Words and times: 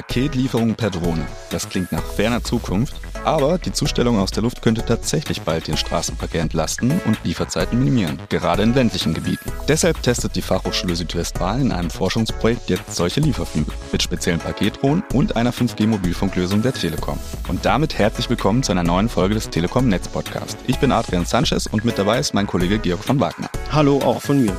Paketlieferung 0.00 0.76
per 0.76 0.88
Drohne. 0.88 1.26
Das 1.50 1.68
klingt 1.68 1.92
nach 1.92 2.02
ferner 2.02 2.42
Zukunft, 2.42 2.94
aber 3.22 3.58
die 3.58 3.72
Zustellung 3.72 4.18
aus 4.18 4.30
der 4.30 4.42
Luft 4.42 4.62
könnte 4.62 4.82
tatsächlich 4.82 5.42
bald 5.42 5.66
den 5.66 5.76
Straßenverkehr 5.76 6.40
entlasten 6.40 7.02
und 7.04 7.22
Lieferzeiten 7.22 7.78
minimieren, 7.78 8.18
gerade 8.30 8.62
in 8.62 8.72
ländlichen 8.72 9.12
Gebieten. 9.12 9.52
Deshalb 9.68 10.02
testet 10.02 10.36
die 10.36 10.42
Fachhochschule 10.42 10.96
Südwestfalen 10.96 11.66
in 11.66 11.72
einem 11.72 11.90
Forschungsprojekt 11.90 12.70
jetzt 12.70 12.96
solche 12.96 13.20
Lieferflüge 13.20 13.72
mit 13.92 14.02
speziellen 14.02 14.40
Paketdrohnen 14.40 15.04
und 15.12 15.36
einer 15.36 15.52
5G-Mobilfunklösung 15.52 16.62
der 16.62 16.72
Telekom. 16.72 17.18
Und 17.48 17.66
damit 17.66 17.98
herzlich 17.98 18.30
willkommen 18.30 18.62
zu 18.62 18.72
einer 18.72 18.84
neuen 18.84 19.10
Folge 19.10 19.34
des 19.34 19.50
Telekom 19.50 19.88
Netz 19.88 20.08
Podcast. 20.08 20.56
Ich 20.66 20.78
bin 20.78 20.92
Adrian 20.92 21.26
Sanchez 21.26 21.66
und 21.66 21.84
mit 21.84 21.98
dabei 21.98 22.20
ist 22.20 22.32
mein 22.32 22.46
Kollege 22.46 22.78
Georg 22.78 23.04
von 23.04 23.20
Wagner. 23.20 23.50
Hallo 23.70 23.98
auch 23.98 24.22
von 24.22 24.42
mir. 24.42 24.56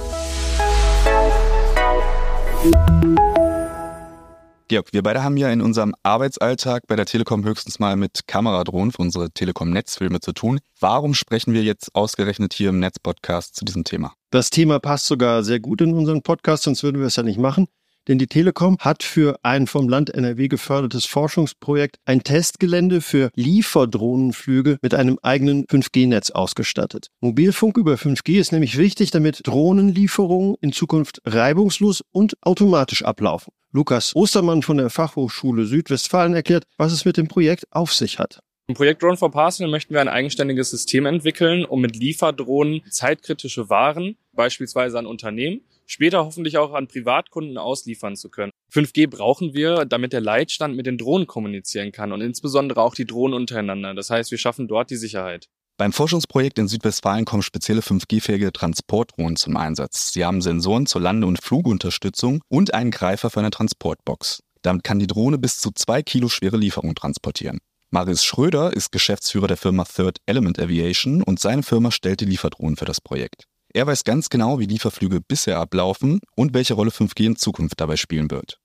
Georg, 4.71 4.93
wir 4.93 5.03
beide 5.03 5.21
haben 5.21 5.35
ja 5.35 5.51
in 5.51 5.61
unserem 5.61 5.93
Arbeitsalltag 6.01 6.87
bei 6.87 6.95
der 6.95 7.05
Telekom 7.05 7.43
höchstens 7.43 7.79
mal 7.79 7.97
mit 7.97 8.25
Kameradrohnen 8.25 8.93
für 8.93 9.01
unsere 9.01 9.29
Telekom-Netzfilme 9.29 10.21
zu 10.21 10.31
tun. 10.31 10.61
Warum 10.79 11.13
sprechen 11.13 11.53
wir 11.53 11.61
jetzt 11.61 11.93
ausgerechnet 11.93 12.53
hier 12.53 12.69
im 12.69 12.79
Netzpodcast 12.79 13.53
zu 13.53 13.65
diesem 13.65 13.83
Thema? 13.83 14.13
Das 14.29 14.49
Thema 14.49 14.79
passt 14.79 15.07
sogar 15.07 15.43
sehr 15.43 15.59
gut 15.59 15.81
in 15.81 15.93
unseren 15.93 16.21
Podcast, 16.21 16.63
sonst 16.63 16.83
würden 16.83 17.01
wir 17.01 17.07
es 17.07 17.17
ja 17.17 17.23
nicht 17.23 17.37
machen. 17.37 17.67
Denn 18.07 18.17
die 18.17 18.27
Telekom 18.27 18.77
hat 18.79 19.03
für 19.03 19.37
ein 19.43 19.67
vom 19.67 19.87
Land 19.87 20.09
NRW 20.09 20.47
gefördertes 20.47 21.05
Forschungsprojekt 21.05 21.97
ein 22.05 22.23
Testgelände 22.23 23.01
für 23.01 23.29
Lieferdrohnenflüge 23.35 24.77
mit 24.81 24.93
einem 24.93 25.19
eigenen 25.21 25.65
5G-Netz 25.65 26.31
ausgestattet. 26.31 27.07
Mobilfunk 27.19 27.77
über 27.77 27.95
5G 27.95 28.39
ist 28.39 28.51
nämlich 28.51 28.77
wichtig, 28.77 29.11
damit 29.11 29.41
Drohnenlieferungen 29.45 30.55
in 30.61 30.71
Zukunft 30.71 31.21
reibungslos 31.25 32.03
und 32.11 32.35
automatisch 32.41 33.03
ablaufen. 33.03 33.53
Lukas 33.71 34.15
Ostermann 34.15 34.63
von 34.63 34.77
der 34.77 34.89
Fachhochschule 34.89 35.65
Südwestfalen 35.65 36.33
erklärt, 36.33 36.65
was 36.77 36.91
es 36.91 37.05
mit 37.05 37.17
dem 37.17 37.27
Projekt 37.27 37.65
auf 37.71 37.93
sich 37.93 38.19
hat. 38.19 38.41
Im 38.67 38.75
Projekt 38.75 39.03
Drone 39.03 39.17
for 39.17 39.31
Parcel 39.31 39.67
möchten 39.67 39.93
wir 39.93 40.01
ein 40.01 40.07
eigenständiges 40.07 40.71
System 40.71 41.05
entwickeln, 41.05 41.65
um 41.65 41.81
mit 41.81 41.95
Lieferdrohnen 41.95 42.81
zeitkritische 42.89 43.69
Waren, 43.69 44.17
beispielsweise 44.33 44.97
an 44.97 45.05
Unternehmen, 45.05 45.61
später 45.91 46.25
hoffentlich 46.25 46.57
auch 46.57 46.73
an 46.73 46.87
Privatkunden 46.87 47.57
ausliefern 47.57 48.15
zu 48.15 48.29
können. 48.29 48.51
5G 48.73 49.09
brauchen 49.09 49.53
wir, 49.53 49.85
damit 49.85 50.13
der 50.13 50.21
Leitstand 50.21 50.75
mit 50.75 50.85
den 50.85 50.97
Drohnen 50.97 51.27
kommunizieren 51.27 51.91
kann 51.91 52.11
und 52.11 52.21
insbesondere 52.21 52.81
auch 52.81 52.95
die 52.95 53.05
Drohnen 53.05 53.35
untereinander. 53.35 53.93
Das 53.93 54.09
heißt, 54.09 54.31
wir 54.31 54.37
schaffen 54.37 54.67
dort 54.67 54.89
die 54.89 54.95
Sicherheit. 54.95 55.47
Beim 55.77 55.93
Forschungsprojekt 55.93 56.59
in 56.59 56.67
Südwestfalen 56.67 57.25
kommen 57.25 57.41
spezielle 57.41 57.81
5G-fähige 57.81 58.53
Transportdrohnen 58.53 59.35
zum 59.35 59.57
Einsatz. 59.57 60.13
Sie 60.13 60.23
haben 60.23 60.41
Sensoren 60.41 60.85
zur 60.85 61.01
Lande- 61.01 61.27
und 61.27 61.41
Flugunterstützung 61.41 62.41
und 62.49 62.73
einen 62.73 62.91
Greifer 62.91 63.29
für 63.29 63.39
eine 63.39 63.49
Transportbox. 63.49 64.43
Damit 64.61 64.83
kann 64.83 64.99
die 64.99 65.07
Drohne 65.07 65.39
bis 65.39 65.59
zu 65.59 65.71
zwei 65.71 66.03
Kilo 66.03 66.29
schwere 66.29 66.57
Lieferungen 66.57 66.95
transportieren. 66.95 67.59
Marius 67.89 68.23
Schröder 68.23 68.71
ist 68.71 68.91
Geschäftsführer 68.91 69.47
der 69.47 69.57
Firma 69.57 69.83
Third 69.83 70.19
Element 70.25 70.59
Aviation 70.59 71.23
und 71.23 71.39
seine 71.39 71.63
Firma 71.63 71.91
stellt 71.91 72.21
die 72.21 72.25
Lieferdrohnen 72.25 72.77
für 72.77 72.85
das 72.85 73.01
Projekt. 73.01 73.47
Er 73.73 73.87
weiß 73.87 74.03
ganz 74.03 74.29
genau, 74.29 74.59
wie 74.59 74.65
Lieferflüge 74.65 75.21
bisher 75.21 75.57
ablaufen 75.57 76.19
und 76.35 76.53
welche 76.53 76.73
Rolle 76.73 76.91
5G 76.91 77.25
in 77.25 77.35
Zukunft 77.37 77.79
dabei 77.79 77.95
spielen 77.95 78.29
wird. 78.29 78.59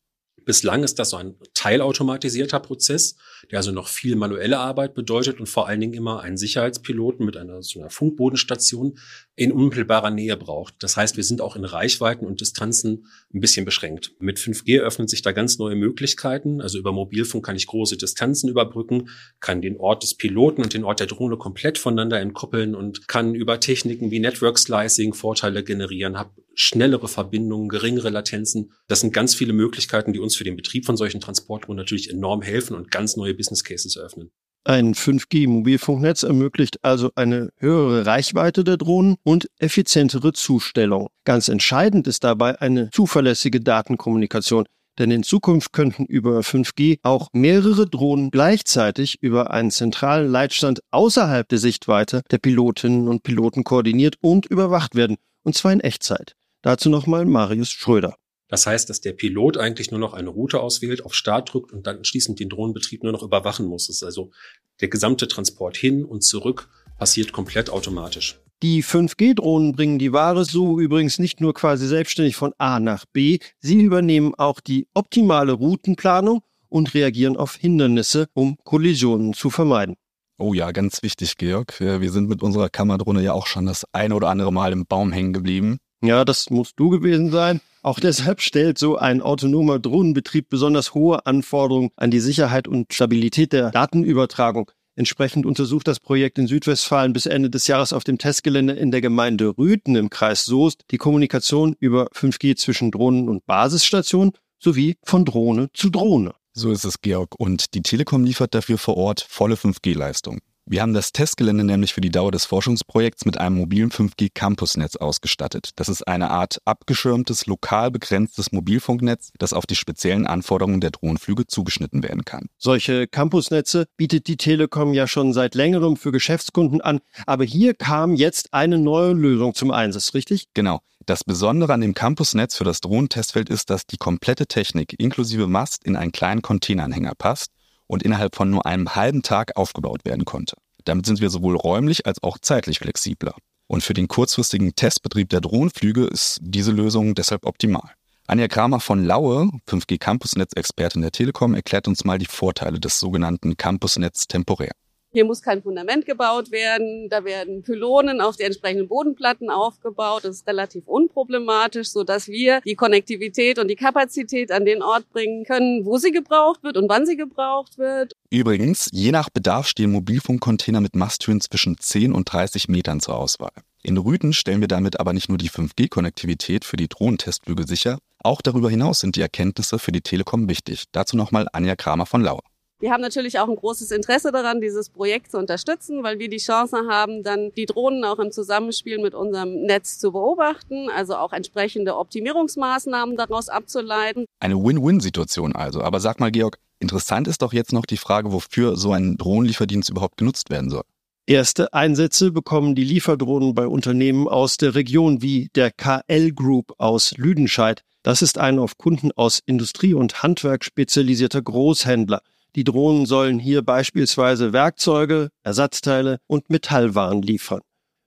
Bislang 0.46 0.84
ist 0.84 1.00
das 1.00 1.10
so 1.10 1.16
ein 1.16 1.34
teilautomatisierter 1.54 2.60
Prozess, 2.60 3.16
der 3.50 3.58
also 3.58 3.72
noch 3.72 3.88
viel 3.88 4.14
manuelle 4.14 4.58
Arbeit 4.60 4.94
bedeutet 4.94 5.40
und 5.40 5.48
vor 5.48 5.66
allen 5.66 5.80
Dingen 5.80 5.92
immer 5.92 6.20
einen 6.20 6.36
Sicherheitspiloten 6.36 7.26
mit 7.26 7.36
einer, 7.36 7.64
so 7.64 7.80
einer 7.80 7.90
Funkbodenstation 7.90 8.96
in 9.34 9.50
unmittelbarer 9.50 10.10
Nähe 10.10 10.36
braucht. 10.36 10.74
Das 10.78 10.96
heißt, 10.96 11.16
wir 11.16 11.24
sind 11.24 11.40
auch 11.40 11.56
in 11.56 11.64
Reichweiten 11.64 12.24
und 12.24 12.40
Distanzen 12.40 13.06
ein 13.34 13.40
bisschen 13.40 13.64
beschränkt. 13.64 14.12
Mit 14.20 14.38
5G 14.38 14.78
öffnen 14.78 15.08
sich 15.08 15.20
da 15.20 15.32
ganz 15.32 15.58
neue 15.58 15.74
Möglichkeiten. 15.74 16.60
Also 16.60 16.78
über 16.78 16.92
Mobilfunk 16.92 17.44
kann 17.44 17.56
ich 17.56 17.66
große 17.66 17.96
Distanzen 17.96 18.48
überbrücken, 18.48 19.08
kann 19.40 19.60
den 19.60 19.76
Ort 19.78 20.04
des 20.04 20.14
Piloten 20.14 20.62
und 20.62 20.74
den 20.74 20.84
Ort 20.84 21.00
der 21.00 21.08
Drohne 21.08 21.38
komplett 21.38 21.76
voneinander 21.76 22.20
entkoppeln 22.20 22.76
und 22.76 23.08
kann 23.08 23.34
über 23.34 23.58
Techniken 23.58 24.12
wie 24.12 24.20
Network 24.20 24.60
Slicing 24.60 25.12
Vorteile 25.12 25.64
generieren, 25.64 26.16
habe 26.16 26.30
schnellere 26.56 27.06
Verbindungen, 27.06 27.68
geringere 27.68 28.10
Latenzen. 28.10 28.72
Das 28.88 29.00
sind 29.00 29.12
ganz 29.12 29.34
viele 29.34 29.52
Möglichkeiten, 29.52 30.12
die 30.12 30.18
uns 30.18 30.34
für 30.34 30.44
den 30.44 30.56
Betrieb 30.56 30.86
von 30.86 30.96
solchen 30.96 31.20
Transportdrohnen 31.20 31.76
natürlich 31.76 32.10
enorm 32.10 32.42
helfen 32.42 32.74
und 32.74 32.90
ganz 32.90 33.16
neue 33.16 33.34
Business 33.34 33.62
Cases 33.62 33.94
eröffnen. 33.94 34.30
Ein 34.64 34.94
5G-Mobilfunknetz 34.94 36.24
ermöglicht 36.24 36.78
also 36.82 37.12
eine 37.14 37.50
höhere 37.58 38.04
Reichweite 38.04 38.64
der 38.64 38.78
Drohnen 38.78 39.14
und 39.22 39.48
effizientere 39.60 40.32
Zustellung. 40.32 41.08
Ganz 41.24 41.46
entscheidend 41.48 42.08
ist 42.08 42.24
dabei 42.24 42.60
eine 42.60 42.90
zuverlässige 42.90 43.60
Datenkommunikation, 43.60 44.66
denn 44.98 45.12
in 45.12 45.22
Zukunft 45.22 45.72
könnten 45.72 46.04
über 46.06 46.40
5G 46.40 46.98
auch 47.02 47.28
mehrere 47.32 47.86
Drohnen 47.86 48.32
gleichzeitig 48.32 49.22
über 49.22 49.52
einen 49.52 49.70
zentralen 49.70 50.28
Leitstand 50.28 50.80
außerhalb 50.90 51.48
der 51.48 51.58
Sichtweite 51.58 52.22
der 52.32 52.38
Pilotinnen 52.38 53.06
und 53.06 53.22
Piloten 53.22 53.62
koordiniert 53.62 54.16
und 54.20 54.46
überwacht 54.46 54.96
werden, 54.96 55.16
und 55.44 55.54
zwar 55.54 55.74
in 55.74 55.80
Echtzeit. 55.80 56.34
Dazu 56.66 56.90
nochmal 56.90 57.26
Marius 57.26 57.70
Schröder. 57.70 58.16
Das 58.48 58.66
heißt, 58.66 58.90
dass 58.90 59.00
der 59.00 59.12
Pilot 59.12 59.56
eigentlich 59.56 59.92
nur 59.92 60.00
noch 60.00 60.14
eine 60.14 60.30
Route 60.30 60.58
auswählt, 60.58 61.04
auf 61.04 61.14
Start 61.14 61.52
drückt 61.52 61.70
und 61.70 61.86
dann 61.86 62.04
schließend 62.04 62.40
den 62.40 62.48
Drohnenbetrieb 62.48 63.04
nur 63.04 63.12
noch 63.12 63.22
überwachen 63.22 63.66
muss. 63.66 63.86
Das 63.86 63.94
ist 63.94 64.02
also 64.02 64.32
der 64.80 64.88
gesamte 64.88 65.28
Transport 65.28 65.76
hin 65.76 66.04
und 66.04 66.24
zurück 66.24 66.68
passiert 66.98 67.30
komplett 67.30 67.70
automatisch. 67.70 68.40
Die 68.64 68.82
5G-Drohnen 68.82 69.76
bringen 69.76 70.00
die 70.00 70.12
Ware 70.12 70.44
so 70.44 70.80
übrigens 70.80 71.20
nicht 71.20 71.40
nur 71.40 71.54
quasi 71.54 71.86
selbstständig 71.86 72.34
von 72.34 72.52
A 72.58 72.80
nach 72.80 73.04
B, 73.12 73.38
sie 73.60 73.80
übernehmen 73.80 74.34
auch 74.34 74.58
die 74.58 74.88
optimale 74.92 75.52
Routenplanung 75.52 76.42
und 76.68 76.94
reagieren 76.94 77.36
auf 77.36 77.54
Hindernisse, 77.54 78.26
um 78.34 78.56
Kollisionen 78.64 79.34
zu 79.34 79.50
vermeiden. 79.50 79.94
Oh 80.36 80.52
ja, 80.52 80.72
ganz 80.72 81.04
wichtig, 81.04 81.36
Georg. 81.36 81.78
Wir 81.78 82.10
sind 82.10 82.28
mit 82.28 82.42
unserer 82.42 82.70
Kammerdrohne 82.70 83.22
ja 83.22 83.34
auch 83.34 83.46
schon 83.46 83.66
das 83.66 83.86
ein 83.92 84.12
oder 84.12 84.30
andere 84.30 84.52
Mal 84.52 84.72
im 84.72 84.84
Baum 84.84 85.12
hängen 85.12 85.32
geblieben. 85.32 85.78
Ja, 86.02 86.24
das 86.24 86.50
musst 86.50 86.78
du 86.78 86.90
gewesen 86.90 87.30
sein. 87.30 87.60
Auch 87.82 88.00
deshalb 88.00 88.40
stellt 88.40 88.78
so 88.78 88.96
ein 88.96 89.22
autonomer 89.22 89.78
Drohnenbetrieb 89.78 90.48
besonders 90.48 90.94
hohe 90.94 91.24
Anforderungen 91.24 91.90
an 91.96 92.10
die 92.10 92.20
Sicherheit 92.20 92.66
und 92.66 92.92
Stabilität 92.92 93.52
der 93.52 93.70
Datenübertragung. 93.70 94.70
Entsprechend 94.96 95.44
untersucht 95.44 95.86
das 95.86 96.00
Projekt 96.00 96.38
in 96.38 96.46
Südwestfalen 96.46 97.12
bis 97.12 97.26
Ende 97.26 97.50
des 97.50 97.66
Jahres 97.66 97.92
auf 97.92 98.02
dem 98.02 98.18
Testgelände 98.18 98.72
in 98.72 98.90
der 98.90 99.02
Gemeinde 99.02 99.56
Rüthen 99.58 99.94
im 99.94 100.10
Kreis 100.10 100.46
Soest 100.46 100.84
die 100.90 100.96
Kommunikation 100.96 101.76
über 101.78 102.08
5G 102.12 102.56
zwischen 102.56 102.90
Drohnen 102.90 103.28
und 103.28 103.44
Basisstationen 103.46 104.32
sowie 104.58 104.96
von 105.04 105.24
Drohne 105.24 105.68
zu 105.74 105.90
Drohne. 105.90 106.34
So 106.54 106.72
ist 106.72 106.84
es, 106.84 107.02
Georg. 107.02 107.38
Und 107.38 107.74
die 107.74 107.82
Telekom 107.82 108.24
liefert 108.24 108.54
dafür 108.54 108.78
vor 108.78 108.96
Ort 108.96 109.26
volle 109.28 109.56
5G-Leistung. 109.56 110.40
Wir 110.68 110.82
haben 110.82 110.94
das 110.94 111.12
Testgelände 111.12 111.62
nämlich 111.62 111.94
für 111.94 112.00
die 112.00 112.10
Dauer 112.10 112.32
des 112.32 112.44
Forschungsprojekts 112.44 113.24
mit 113.24 113.38
einem 113.38 113.54
mobilen 113.54 113.92
5G-Campusnetz 113.92 114.96
ausgestattet. 114.96 115.70
Das 115.76 115.88
ist 115.88 116.08
eine 116.08 116.32
Art 116.32 116.58
abgeschirmtes, 116.64 117.46
lokal 117.46 117.92
begrenztes 117.92 118.50
Mobilfunknetz, 118.50 119.30
das 119.38 119.52
auf 119.52 119.64
die 119.64 119.76
speziellen 119.76 120.26
Anforderungen 120.26 120.80
der 120.80 120.90
Drohnenflüge 120.90 121.46
zugeschnitten 121.46 122.02
werden 122.02 122.24
kann. 122.24 122.48
Solche 122.58 123.06
Campusnetze 123.06 123.86
bietet 123.96 124.26
die 124.26 124.36
Telekom 124.36 124.92
ja 124.92 125.06
schon 125.06 125.32
seit 125.32 125.54
längerem 125.54 125.96
für 125.96 126.10
Geschäftskunden 126.10 126.80
an, 126.80 126.98
aber 127.26 127.44
hier 127.44 127.74
kam 127.74 128.16
jetzt 128.16 128.52
eine 128.52 128.80
neue 128.80 129.12
Lösung 129.12 129.54
zum 129.54 129.70
Einsatz, 129.70 130.14
richtig? 130.14 130.48
Genau. 130.52 130.80
Das 131.04 131.22
Besondere 131.22 131.74
an 131.74 131.80
dem 131.80 131.94
Campusnetz 131.94 132.56
für 132.56 132.64
das 132.64 132.80
Drohnentestfeld 132.80 133.50
ist, 133.50 133.70
dass 133.70 133.86
die 133.86 133.98
komplette 133.98 134.48
Technik 134.48 134.98
inklusive 134.98 135.46
Mast 135.46 135.84
in 135.84 135.94
einen 135.94 136.10
kleinen 136.10 136.42
Containeranhänger 136.42 137.12
passt 137.16 137.52
und 137.86 138.02
innerhalb 138.02 138.36
von 138.36 138.50
nur 138.50 138.66
einem 138.66 138.94
halben 138.94 139.22
Tag 139.22 139.56
aufgebaut 139.56 140.04
werden 140.04 140.24
konnte. 140.24 140.56
Damit 140.84 141.06
sind 141.06 141.20
wir 141.20 141.30
sowohl 141.30 141.56
räumlich 141.56 142.06
als 142.06 142.22
auch 142.22 142.38
zeitlich 142.38 142.78
flexibler. 142.78 143.34
Und 143.68 143.82
für 143.82 143.94
den 143.94 144.08
kurzfristigen 144.08 144.74
Testbetrieb 144.74 145.28
der 145.28 145.40
Drohnenflüge 145.40 146.04
ist 146.04 146.38
diese 146.40 146.70
Lösung 146.70 147.14
deshalb 147.14 147.44
optimal. 147.44 147.90
Anja 148.28 148.48
Kramer 148.48 148.80
von 148.80 149.04
Laue, 149.04 149.50
5G 149.68 149.98
Campusnetz-Expertin 149.98 151.02
der 151.02 151.12
Telekom, 151.12 151.54
erklärt 151.54 151.86
uns 151.86 152.04
mal 152.04 152.18
die 152.18 152.26
Vorteile 152.26 152.80
des 152.80 152.98
sogenannten 152.98 153.56
Campusnetz 153.56 154.26
temporär. 154.26 154.72
Hier 155.16 155.24
muss 155.24 155.40
kein 155.40 155.62
Fundament 155.62 156.04
gebaut 156.04 156.50
werden. 156.50 157.08
Da 157.08 157.24
werden 157.24 157.62
Pylonen 157.62 158.20
auf 158.20 158.36
die 158.36 158.42
entsprechenden 158.42 158.86
Bodenplatten 158.86 159.48
aufgebaut. 159.48 160.24
Das 160.24 160.36
ist 160.36 160.46
relativ 160.46 160.86
unproblematisch, 160.86 161.88
so 161.88 162.04
dass 162.04 162.28
wir 162.28 162.60
die 162.60 162.74
Konnektivität 162.74 163.58
und 163.58 163.68
die 163.68 163.76
Kapazität 163.76 164.52
an 164.52 164.66
den 164.66 164.82
Ort 164.82 165.08
bringen 165.08 165.46
können, 165.46 165.86
wo 165.86 165.96
sie 165.96 166.10
gebraucht 166.10 166.62
wird 166.62 166.76
und 166.76 166.90
wann 166.90 167.06
sie 167.06 167.16
gebraucht 167.16 167.78
wird. 167.78 168.12
Übrigens, 168.28 168.90
je 168.92 169.10
nach 169.10 169.30
Bedarf 169.30 169.66
stehen 169.68 169.90
Mobilfunkcontainer 169.90 170.82
mit 170.82 170.94
Masthöhen 170.94 171.40
zwischen 171.40 171.78
10 171.78 172.12
und 172.12 172.30
30 172.30 172.68
Metern 172.68 173.00
zur 173.00 173.16
Auswahl. 173.16 173.52
In 173.82 173.96
Rüden 173.96 174.34
stellen 174.34 174.60
wir 174.60 174.68
damit 174.68 175.00
aber 175.00 175.14
nicht 175.14 175.30
nur 175.30 175.38
die 175.38 175.48
5G-Konnektivität 175.48 176.66
für 176.66 176.76
die 176.76 176.88
Drohnentestflüge 176.88 177.66
sicher, 177.66 177.96
auch 178.22 178.42
darüber 178.42 178.68
hinaus 178.68 179.00
sind 179.00 179.16
die 179.16 179.22
Erkenntnisse 179.22 179.78
für 179.78 179.92
die 179.92 180.02
Telekom 180.02 180.46
wichtig. 180.46 180.84
Dazu 180.92 181.16
nochmal 181.16 181.46
Anja 181.54 181.74
Kramer 181.74 182.04
von 182.04 182.20
Lauer. 182.20 182.42
Wir 182.78 182.92
haben 182.92 183.00
natürlich 183.00 183.38
auch 183.38 183.48
ein 183.48 183.56
großes 183.56 183.90
Interesse 183.90 184.32
daran, 184.32 184.60
dieses 184.60 184.90
Projekt 184.90 185.30
zu 185.30 185.38
unterstützen, 185.38 186.02
weil 186.02 186.18
wir 186.18 186.28
die 186.28 186.36
Chance 186.36 186.76
haben, 186.88 187.22
dann 187.22 187.50
die 187.56 187.64
Drohnen 187.64 188.04
auch 188.04 188.18
im 188.18 188.30
Zusammenspiel 188.30 188.98
mit 188.98 189.14
unserem 189.14 189.62
Netz 189.62 189.98
zu 189.98 190.12
beobachten, 190.12 190.90
also 190.94 191.16
auch 191.16 191.32
entsprechende 191.32 191.96
Optimierungsmaßnahmen 191.96 193.16
daraus 193.16 193.48
abzuleiten. 193.48 194.26
Eine 194.40 194.56
Win-Win-Situation 194.56 195.56
also. 195.56 195.80
Aber 195.80 196.00
sag 196.00 196.20
mal, 196.20 196.30
Georg, 196.30 196.58
Interessant 196.78 197.26
ist 197.26 197.42
doch 197.42 197.52
jetzt 197.52 197.72
noch 197.72 197.86
die 197.86 197.96
Frage, 197.96 198.32
wofür 198.32 198.76
so 198.76 198.92
ein 198.92 199.16
Drohnenlieferdienst 199.16 199.88
überhaupt 199.88 200.18
genutzt 200.18 200.50
werden 200.50 200.70
soll. 200.70 200.82
Erste 201.26 201.72
Einsätze 201.72 202.30
bekommen 202.30 202.74
die 202.74 202.84
Lieferdrohnen 202.84 203.54
bei 203.54 203.66
Unternehmen 203.66 204.28
aus 204.28 204.58
der 204.58 204.74
Region 204.74 205.22
wie 205.22 205.48
der 205.54 205.72
KL 205.72 206.32
Group 206.32 206.74
aus 206.78 207.16
Lüdenscheid. 207.16 207.82
Das 208.02 208.22
ist 208.22 208.38
ein 208.38 208.58
auf 208.60 208.78
Kunden 208.78 209.10
aus 209.12 209.40
Industrie 209.44 209.94
und 209.94 210.22
Handwerk 210.22 210.64
spezialisierter 210.64 211.42
Großhändler. 211.42 212.20
Die 212.56 212.64
Drohnen 212.64 213.04
sollen 213.04 213.38
hier 213.38 213.60
beispielsweise 213.60 214.54
Werkzeuge, 214.54 215.28
Ersatzteile 215.42 216.20
und 216.26 216.48
Metallwaren 216.48 217.20
liefern. 217.20 217.60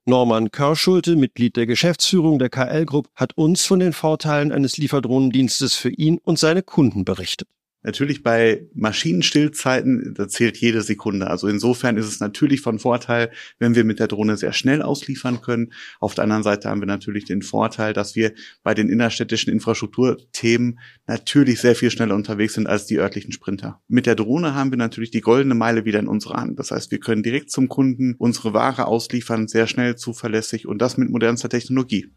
Norman 0.06 0.50
Körschulte, 0.50 1.16
Mitglied 1.16 1.56
der 1.56 1.68
Geschäftsführung 1.68 2.40
der 2.40 2.50
KL 2.50 2.86
Group, 2.86 3.10
hat 3.13 3.38
uns 3.38 3.63
von 3.63 3.78
den 3.78 3.94
Vorteilen 3.94 4.51
eines 4.51 4.78
Lieferdrohnendienstes 4.78 5.75
für 5.75 5.92
ihn 5.92 6.18
und 6.18 6.40
seine 6.40 6.63
Kunden 6.63 7.06
berichtet. 7.06 7.48
Natürlich 7.81 8.24
bei 8.24 8.68
Maschinenstillzeiten, 8.74 10.14
da 10.14 10.28
zählt 10.28 10.58
jede 10.58 10.81
Sekunde. 10.81 11.28
Also 11.28 11.48
insofern 11.48 11.96
ist 11.96 12.08
es 12.08 12.20
natürlich 12.20 12.60
von 12.60 12.78
Vorteil, 12.78 13.31
wenn 13.58 13.74
wir 13.74 13.86
mit 13.86 14.00
der 14.00 14.08
Drohne 14.08 14.36
sehr 14.36 14.52
schnell 14.52 14.81
ausliefern 14.81 15.42
können. 15.42 15.72
Auf 16.02 16.14
der 16.14 16.26
anderen 16.26 16.44
Seite 16.44 16.70
haben 16.70 16.81
wir 16.81 16.88
natürlich 16.88 17.24
den 17.24 17.42
Vorteil, 17.42 17.94
dass 17.94 18.16
wir 18.16 18.34
bei 18.64 18.74
den 18.74 18.90
innerstädtischen 18.90 19.54
Infrastrukturthemen 19.54 20.80
natürlich 21.08 21.62
sehr 21.62 21.76
viel 21.76 21.90
schneller 21.90 22.16
unterwegs 22.16 22.56
sind 22.56 22.68
als 22.68 22.86
die 22.86 23.00
örtlichen 23.00 23.31
Sprinter. 23.31 23.82
Mit 23.88 24.06
der 24.06 24.16
Drohne 24.16 24.56
haben 24.56 24.72
wir 24.72 24.78
natürlich 24.78 25.12
die 25.12 25.22
goldene 25.22 25.56
Meile 25.56 25.86
wieder 25.86 26.00
in 26.00 26.08
unserer 26.08 26.42
Hand. 26.42 26.60
Das 26.60 26.72
heißt, 26.72 26.92
wir 26.92 27.00
können 27.00 27.24
direkt 27.24 27.50
zum 27.50 27.70
Kunden 27.70 28.16
unsere 28.18 28.54
Ware 28.54 28.88
ausliefern, 28.88 29.48
sehr 29.48 29.68
schnell, 29.68 29.96
zuverlässig 29.96 30.68
und 30.68 30.82
das 30.82 30.98
mit 30.98 31.10
modernster 31.10 31.48
Technologie. 31.48 32.12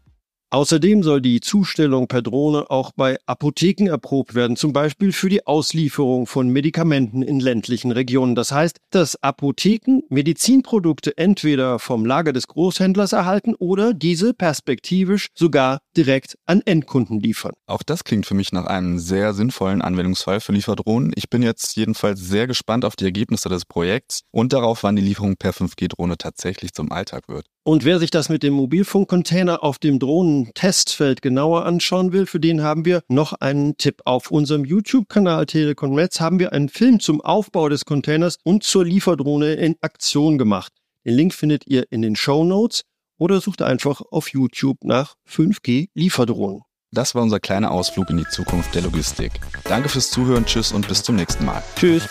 Außerdem 0.53 1.01
soll 1.01 1.19
die 1.19 1.41
Zustellung 1.41 2.07
per 2.07 2.21
Drohne 2.21 2.69
auch 2.69 2.91
bei 2.91 3.17
Apotheken 3.25 3.87
erprobt 3.87 4.35
werden, 4.35 4.55
zum 4.55 4.71
Beispiel 4.71 5.11
für 5.11 5.27
die 5.27 5.47
Auslieferung 5.47 6.27
von 6.27 6.47
Medikamenten 6.47 7.23
in 7.23 7.39
ländlichen 7.39 7.91
Regionen. 7.91 8.35
Das 8.35 8.51
heißt, 8.51 8.77
dass 8.91 9.15
Apotheken 9.23 10.01
Medizinprodukte 10.09 11.17
entweder 11.17 11.79
vom 11.79 12.05
Lager 12.05 12.33
des 12.33 12.45
Großhändlers 12.45 13.13
erhalten 13.13 13.55
oder 13.55 13.95
diese 13.95 14.35
perspektivisch 14.35 15.29
sogar 15.33 15.79
direkt 15.97 16.37
an 16.45 16.61
Endkunden 16.63 17.19
liefern. 17.19 17.53
Auch 17.65 17.81
das 17.81 18.03
klingt 18.03 18.27
für 18.27 18.35
mich 18.35 18.51
nach 18.51 18.67
einem 18.67 18.99
sehr 18.99 19.33
sinnvollen 19.33 19.81
Anwendungsfall 19.81 20.39
für 20.39 20.51
Lieferdrohnen. 20.51 21.13
Ich 21.15 21.31
bin 21.31 21.41
jetzt 21.41 21.75
jedenfalls 21.77 22.19
sehr 22.19 22.45
gespannt 22.45 22.85
auf 22.85 22.95
die 22.95 23.05
Ergebnisse 23.05 23.49
des 23.49 23.65
Projekts 23.65 24.21
und 24.29 24.53
darauf, 24.53 24.83
wann 24.83 24.97
die 24.97 25.01
Lieferung 25.01 25.35
per 25.35 25.51
5G-Drohne 25.51 26.19
tatsächlich 26.19 26.73
zum 26.73 26.91
Alltag 26.91 27.27
wird. 27.27 27.47
Und 27.65 27.85
wer 27.85 27.97
sich 27.97 28.11
das 28.11 28.27
mit 28.27 28.43
dem 28.43 28.53
Mobilfunkcontainer 28.55 29.63
auf 29.63 29.79
dem 29.79 29.97
Drohnentestfeld 29.97 31.21
genauer 31.21 31.65
anschauen 31.65 32.11
will, 32.11 32.25
für 32.25 32.41
den 32.41 32.61
haben 32.61 32.83
wir 32.83 33.03
noch 33.07 33.31
einen 33.33 33.77
Tipp. 33.77 34.01
Auf 34.03 34.31
unserem 34.31 34.65
YouTube-Kanal 34.65 35.45
Telekom 35.45 35.95
Netz 35.95 36.19
haben 36.19 36.39
wir 36.39 36.51
einen 36.51 36.67
Film 36.67 36.99
zum 36.99 37.21
Aufbau 37.21 37.69
des 37.69 37.85
Containers 37.85 38.37
und 38.43 38.63
zur 38.63 38.83
Lieferdrohne 38.83 39.53
in 39.53 39.77
Aktion 39.79 40.37
gemacht. 40.37 40.73
Den 41.05 41.15
Link 41.15 41.33
findet 41.33 41.65
ihr 41.65 41.85
in 41.89 42.01
den 42.01 42.17
Show 42.17 42.43
Notes 42.43 42.83
oder 43.17 43.39
sucht 43.39 43.61
einfach 43.61 44.01
auf 44.11 44.33
YouTube 44.33 44.83
nach 44.83 45.15
5G 45.29 45.87
Lieferdrohnen. 45.93 46.63
Das 46.91 47.15
war 47.15 47.23
unser 47.23 47.39
kleiner 47.39 47.71
Ausflug 47.71 48.09
in 48.09 48.17
die 48.17 48.27
Zukunft 48.27 48.75
der 48.75 48.81
Logistik. 48.81 49.31
Danke 49.63 49.87
fürs 49.87 50.11
Zuhören, 50.11 50.45
tschüss 50.45 50.73
und 50.73 50.87
bis 50.89 51.01
zum 51.01 51.15
nächsten 51.15 51.45
Mal. 51.45 51.63
Tschüss. 51.77 52.07